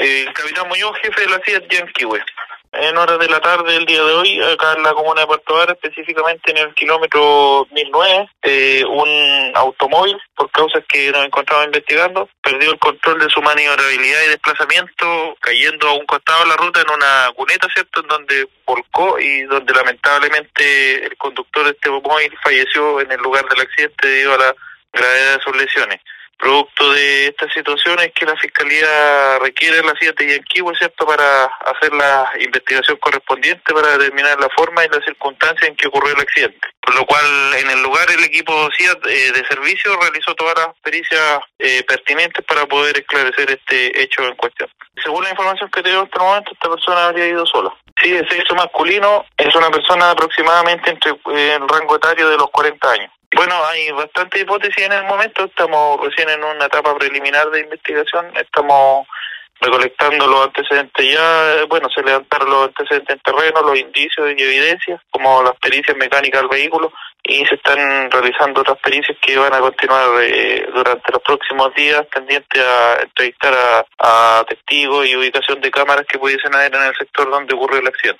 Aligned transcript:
Eh, 0.00 0.24
el 0.26 0.32
capitán 0.32 0.66
Muñoz, 0.66 0.96
jefe 1.02 1.20
de 1.20 1.28
la 1.28 1.40
CIA 1.44 1.60
Yanquihue. 1.68 2.24
En 2.72 2.96
horas 2.96 3.18
de 3.18 3.28
la 3.28 3.40
tarde 3.40 3.74
del 3.74 3.84
día 3.84 4.02
de 4.02 4.12
hoy, 4.12 4.40
acá 4.42 4.72
en 4.74 4.82
la 4.82 4.94
comuna 4.94 5.20
de 5.20 5.26
Puerto 5.26 5.54
Vara, 5.54 5.74
específicamente 5.74 6.52
en 6.52 6.56
el 6.56 6.74
kilómetro 6.74 7.66
1009, 7.70 8.30
eh, 8.42 8.82
un 8.88 9.52
automóvil, 9.54 10.16
por 10.34 10.50
causas 10.52 10.84
que 10.88 11.10
nos 11.10 11.26
encontramos 11.26 11.66
investigando, 11.66 12.30
perdió 12.40 12.70
el 12.70 12.78
control 12.78 13.18
de 13.18 13.28
su 13.28 13.42
maniobrabilidad 13.42 14.22
y 14.24 14.28
desplazamiento, 14.28 15.36
cayendo 15.38 15.88
a 15.88 15.94
un 15.94 16.06
costado 16.06 16.44
de 16.44 16.48
la 16.48 16.56
ruta 16.56 16.80
en 16.80 16.94
una 16.94 17.30
cuneta, 17.36 17.68
¿cierto?, 17.74 18.00
en 18.00 18.06
donde 18.06 18.48
volcó 18.64 19.18
y 19.18 19.42
donde 19.42 19.74
lamentablemente 19.74 21.04
el 21.04 21.16
conductor 21.18 21.64
de 21.64 21.72
este 21.72 21.90
automóvil 21.90 22.32
falleció 22.42 23.00
en 23.02 23.12
el 23.12 23.20
lugar 23.20 23.46
del 23.50 23.60
accidente 23.60 24.08
debido 24.08 24.32
a 24.32 24.38
la 24.38 24.54
gravedad 24.94 25.36
de 25.36 25.42
sus 25.42 25.56
lesiones. 25.56 26.00
Producto 26.40 26.92
de 26.92 27.26
esta 27.26 27.48
situación 27.50 27.98
es 28.00 28.12
que 28.14 28.24
la 28.24 28.34
Fiscalía 28.36 29.38
requiere 29.40 29.82
la 29.82 29.94
CIA 30.00 30.12
de 30.12 30.36
Yanquihue, 30.36 30.74
¿cierto?, 30.74 31.06
para 31.06 31.44
hacer 31.44 31.92
la 31.92 32.30
investigación 32.40 32.96
correspondiente 32.96 33.74
para 33.74 33.98
determinar 33.98 34.40
la 34.40 34.48
forma 34.56 34.82
y 34.82 34.88
las 34.88 35.04
circunstancias 35.04 35.68
en 35.68 35.76
que 35.76 35.88
ocurrió 35.88 36.14
el 36.14 36.20
accidente. 36.20 36.66
Por 36.80 36.94
lo 36.94 37.04
cual, 37.04 37.26
en 37.58 37.70
el 37.70 37.82
lugar, 37.82 38.10
el 38.10 38.24
equipo 38.24 38.70
CIA 38.76 38.92
eh, 39.06 39.32
de 39.32 39.46
servicio 39.46 39.94
realizó 40.00 40.34
todas 40.34 40.54
las 40.56 40.68
pericias 40.82 41.40
eh, 41.58 41.82
pertinentes 41.82 42.42
para 42.46 42.64
poder 42.64 42.96
esclarecer 42.96 43.50
este 43.50 44.02
hecho 44.02 44.24
en 44.24 44.34
cuestión. 44.36 44.70
Según 45.02 45.24
la 45.24 45.30
información 45.30 45.70
que 45.70 45.82
tengo 45.82 46.02
hasta 46.02 46.16
el 46.16 46.24
momento, 46.24 46.52
esta 46.52 46.70
persona 46.70 47.06
habría 47.06 47.28
ido 47.28 47.44
sola. 47.44 47.74
Sí, 48.00 48.10
de 48.10 48.26
sexo 48.28 48.54
masculino, 48.54 49.26
es 49.36 49.54
una 49.54 49.70
persona 49.70 50.10
aproximadamente 50.10 50.90
entre 50.90 51.12
eh, 51.12 51.56
el 51.60 51.68
rango 51.68 51.96
etario 51.96 52.30
de 52.30 52.36
los 52.38 52.50
40 52.50 52.90
años. 52.90 53.12
Bueno, 53.34 53.54
hay 53.66 53.90
bastante 53.92 54.40
hipótesis 54.40 54.84
en 54.84 54.92
el 54.92 55.04
momento, 55.04 55.44
estamos 55.44 56.00
recién 56.00 56.30
en 56.30 56.42
una 56.42 56.64
etapa 56.64 56.96
preliminar 56.96 57.48
de 57.50 57.60
investigación, 57.60 58.26
estamos 58.36 59.06
recolectando 59.60 60.26
los 60.26 60.46
antecedentes 60.46 61.14
ya, 61.14 61.64
bueno, 61.68 61.88
se 61.94 62.02
levantaron 62.02 62.50
los 62.50 62.68
antecedentes 62.68 63.16
en 63.16 63.22
terreno, 63.22 63.62
los 63.62 63.78
indicios 63.78 64.28
y 64.36 64.42
evidencias, 64.42 65.00
como 65.10 65.42
las 65.42 65.56
pericias 65.58 65.96
mecánicas 65.96 66.40
del 66.40 66.48
vehículo, 66.48 66.92
y 67.30 67.46
se 67.46 67.54
están 67.54 68.10
realizando 68.10 68.60
otras 68.60 68.78
pericias 68.80 69.16
que 69.22 69.38
van 69.38 69.54
a 69.54 69.60
continuar 69.60 70.20
eh, 70.20 70.66
durante 70.74 71.12
los 71.12 71.22
próximos 71.22 71.72
días, 71.76 72.04
tendientes 72.12 72.60
a 72.60 73.02
entrevistar 73.02 73.54
a, 73.54 74.40
a 74.40 74.44
testigos 74.48 75.06
y 75.06 75.14
ubicación 75.14 75.60
de 75.60 75.70
cámaras 75.70 76.06
que 76.06 76.18
pudiesen 76.18 76.52
haber 76.52 76.74
en 76.74 76.82
el 76.82 76.96
sector 76.96 77.30
donde 77.30 77.54
ocurrió 77.54 77.78
el 77.78 77.86
accidente. 77.86 78.18